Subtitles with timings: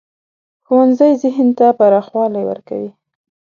[0.65, 2.89] ښوونځی ذهن ته پراخوالی ورکوي